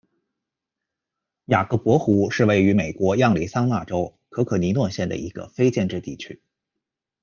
[1.45, 6.41] 雅各伯湖是位于美国亚利桑那州可可尼诺县的一个非建制地区。